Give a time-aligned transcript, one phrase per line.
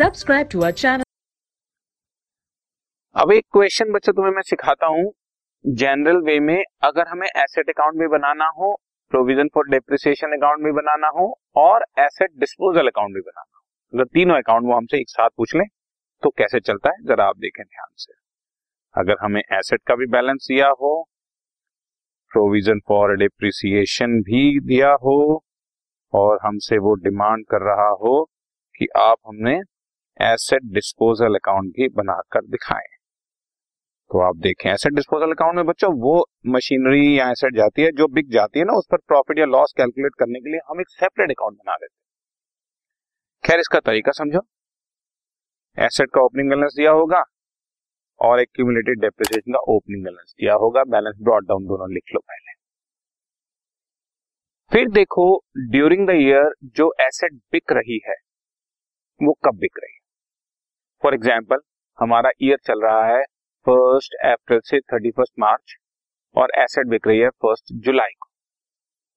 [0.00, 1.06] subscribe to our channel.
[3.16, 5.02] अब एक question बच्चों तुम्हें मैं सिखाता हूँ।
[5.64, 8.70] जनरल वे में अगर हमें एसेट अकाउंट भी बनाना हो
[9.12, 11.26] प्रोविज़न फॉर डेप्रिसिएशन अकाउंट भी बनाना हो
[11.62, 13.62] और एसेट डिस्पोजल अकाउंट भी बनाना हो।
[13.92, 15.66] अगर तीनों अकाउंट वो हमसे एक साथ पूछ लें
[16.22, 18.12] तो कैसे चलता है, जरा आप देखें ध्यान से।
[18.94, 20.92] अगर हमें एसेट का भी बैलेंस दिया हो
[22.30, 25.18] प्रोविज़न फॉर डिप्रिसिएशन भी दिया हो,
[26.12, 28.14] और हमसे वो डिमांड कर रहा हो
[28.74, 29.58] कि आप हमने
[30.20, 32.86] एसेट डिस्पोजल अकाउंट भी बनाकर दिखाएँ।
[34.10, 38.08] तो आप देखें एसेट डिस्पोजल अकाउंट में बच्चों, वो मशीनरी या एसेट जाती है, जो
[38.08, 40.88] बिक जाती है ना, उस पर प्रॉफिट या लॉस कैलकुलेट करने के लिए हम एक
[40.88, 42.00] सेपरेट अकाउंट बना देते हैं।
[43.44, 44.40] खैर, इसका तरीका समझो।
[45.78, 47.22] एसेट का ओपनिंग बैलेंस दिया होगा
[48.20, 52.52] और एक्यूमुलेटेड डेप्रिसिएशन का ओपनिंग बैलेंस दिया होगा। बैलेंस ब्रॉड डाउन दोनों लिख लो पहले।
[54.70, 55.24] फिर देखो
[55.70, 58.14] ड्यूरिंग द ईयर जो एसेट बिक रही है,
[59.20, 59.99] वो कब बिक रही है?
[61.02, 61.60] फॉर एग्ज़ाम्पल
[61.98, 63.22] हमारा ईयर चल रहा है
[63.66, 65.74] फ़र्स्ट अप्रैल से थर्टी फ़र्स्ट मार्च
[66.36, 68.28] और एसेट बिक रही है फ़र्स्ट जुलाई को।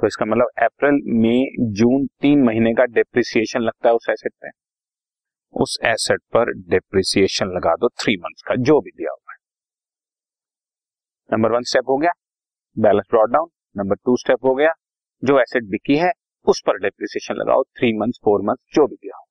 [0.00, 4.50] तो इसका मतलब अप्रैल मई जून तीन महीने का डेप्रिसिएशन लगता है उस एसेट पे।
[5.54, 9.38] उस एसेट पर डेप्रिसिएशन लगा दो थ्री मंथ्स का, जो भी दिया हुआ है।
[11.30, 12.10] नंबर वन स्टेप हो गया
[12.76, 14.72] balance brought down number two step हो गया,
[15.22, 16.10] जो एसेट बिकी है
[16.46, 19.27] उस पर डेप्रिसिएशन लगाओ थ्री मंथ्स फोर मंथ्स जो भी दिया है।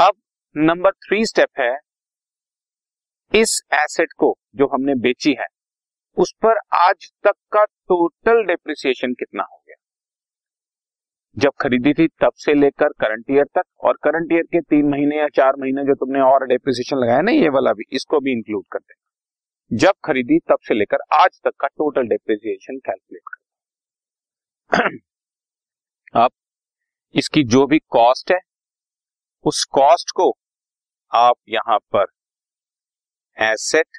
[0.00, 0.14] अब
[0.56, 1.72] नंबर थ्री स्टेप है
[3.32, 5.46] इस एसेट को जो हमने बेची है,
[6.16, 9.76] उस पर आज तक का टोटल डेप्रिसिएशन कितना हो गया?
[11.36, 15.18] जब खरीदी थी तब से लेकर करंट ईयर तक और करंट ईयर के तीन महीने
[15.18, 18.64] या चार महीने जो तुमने और डेप्रिसिएशन लगाया ना ये वाला भी, इसको भी इंक्लूड
[18.72, 23.22] कर देना। जब खरीदी तब से लेकर आज तक का टोटल डेप्रिसिएशन कैलकुलेट
[24.72, 24.88] कर
[26.24, 26.30] अब
[27.14, 28.49] इसकी जो भी कॉस्ट है
[29.44, 30.30] उस कॉस्ट को
[31.12, 32.06] आप यहाँ पर
[33.38, 33.98] एसेट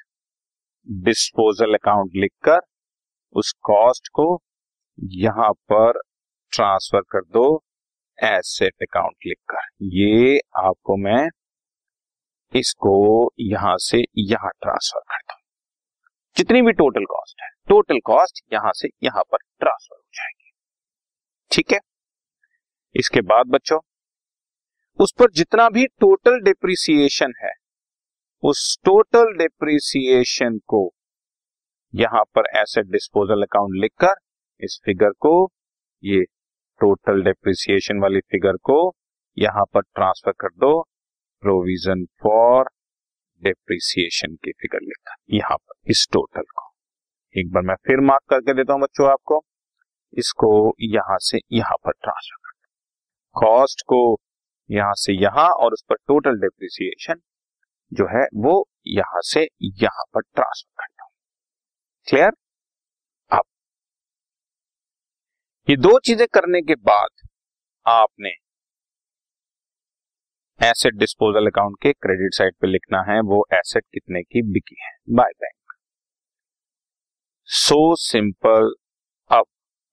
[0.88, 2.60] डिस्पोजल अकाउंट लिखकर
[3.34, 4.26] उस कॉस्ट को
[4.98, 6.00] यहाँ पर
[6.52, 7.44] ट्रांसफ़र कर दो
[8.18, 11.28] एसेट अकाउंट लिखकर। ये आपको मैं
[12.52, 12.96] इसको
[13.40, 15.40] यहाँ से यहाँ ट्रांसफ़र कर दो।
[16.36, 20.50] जितनी भी टोटल कॉस्ट है टोटल कॉस्ट यहाँ से यहाँ पर ट्रांसफ़र हो जाएगी।
[21.50, 21.78] ठीक है?
[22.94, 23.78] इसके बाद बच्चों
[25.02, 27.50] उस पर जितना भी टोटल डिप्रिसिएशन है,
[28.42, 30.82] उस टोटल डिप्रिसिएशन को
[31.94, 34.14] यहाँ पर एसेट डिस्पोजल अकाउंट लिखकर,
[34.62, 35.50] इस फिगर को,
[36.02, 36.22] ये
[36.80, 38.78] टोटल डिप्रिसिएशन वाली फिगर को
[39.36, 40.80] यहाँ पर ट्रांसफ़र कर दो
[41.42, 42.70] प्रोविज़न फॉर
[43.42, 46.70] डिप्रिसिएशन की फिगर लिखकर, यहाँ पर, इस टोटल को।
[47.34, 49.44] एक बार मैं फिर मार्क करके देता हूँ बच्चों आपको,
[50.14, 54.18] इसको यहाँ से यहाँ पर ट्रांसफ़र कर दो। कॉस्ट को
[54.72, 57.20] यहाँ से यहाँ और उस पर टोटल डिप्रिसिएशन
[57.92, 58.54] जो है वो
[58.88, 59.42] यहाँ से
[59.80, 61.08] यहाँ पर ट्रांसफ़र कर दो
[62.08, 62.32] क्लियर
[63.30, 63.42] अब।
[65.68, 67.28] ये दो चीज़ें करने के बाद
[67.86, 68.30] आपने
[70.60, 74.90] एसेट डिस्पोजल अकाउंट के क्रेडिट साइड पे लिखना है, वो एसेट कितने की बिकी है?
[75.10, 75.72] बाय बैंक
[77.48, 78.72] सो सिंपल
[79.30, 79.44] अब,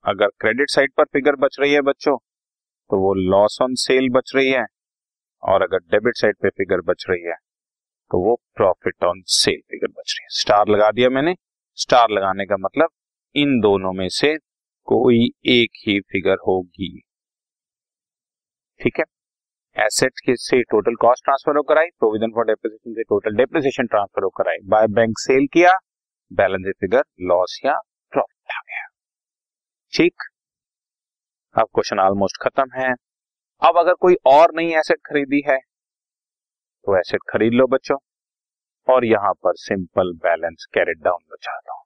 [0.06, 2.18] अगर क्रेडिट साइड पर फिगर बच रही है बच्चों
[2.91, 4.66] तो वो लॉस ऑन सेल बच रही है
[5.44, 7.35] और अगर डेबिट साइड पे फिगर बच रही है
[8.11, 11.35] तो वो प्रॉफिट ऑन सेल फिगर बच रही है। स्टार लगा दिया मैंने।
[11.77, 12.89] स्टार लगाने का मतलब
[13.35, 14.35] इन दोनों में से
[14.88, 16.89] कोई एक ही फिगर होगी।
[18.79, 19.06] ठीक है?
[19.75, 24.23] एसेट के से टोटल कॉस्ट ट्रांसफ़र होकर आई प्रोविज़न फॉर डेप्रिसिएशन से टोटल डेप्रिसिएशन ट्रांसफ़र
[24.23, 25.71] होकर आई। बाय बैंक सेल किया
[26.31, 27.79] बैलेंस फिगर लॉस या
[28.13, 28.88] प्रॉफिट आ गया।
[29.94, 30.23] ठीक?
[31.55, 32.89] अब क्वेश्चन ऑलमोस्ट खत्म है।
[33.61, 37.97] अब अगर कोई और नई एसेट खरीदी है तो एसेट खरीद लो बच्चों।
[38.87, 41.77] और यहाँ पर सिंपल बैलेंस कैरेट डाउन बचा दो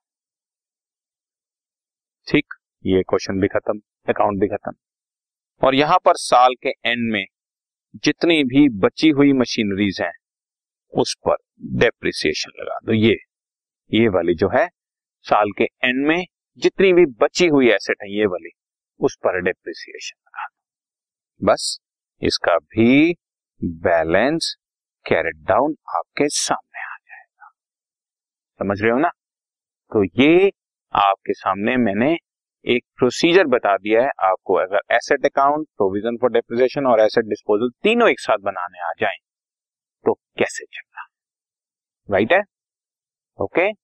[2.28, 2.54] ठीक,
[2.84, 4.72] ये क्वेश्चन भी खत्म अकाउंट भी खत्म।
[5.60, 7.24] और यहाँ पर साल के एंड में
[8.04, 10.12] जितनी भी बची हुई मशीनरीज हैं,
[10.92, 11.36] उस पर
[11.78, 13.16] डेप्रिसिएशन लगा दो। ये
[13.90, 14.66] ये वाली जो है,
[15.26, 16.24] साल के एंड में
[16.58, 18.50] जितनी भी बची हुई एसेट है, ये वाली।
[19.00, 20.46] उस पर डेप्रिसिएशन लगा
[21.42, 21.78] बस
[22.22, 23.14] इसका भी
[23.64, 24.56] बैलेंस
[25.06, 27.50] कैरेट डाउन आपके सामने आ जाएगा।
[28.58, 29.08] समझ रहे हो ना?
[29.92, 30.52] तो ये
[30.94, 32.16] आपके सामने मैंने
[32.66, 37.70] एक प्रोसीजर बता दिया है। आपको अगर asset account provision for depreciation और एसेट डिस्पोजल
[37.82, 39.18] तीनों एक साथ बनाने आ जाएँ
[40.04, 41.06] तो कैसे चलना?
[42.10, 42.40] राइट है?
[43.38, 43.83] Okay okay?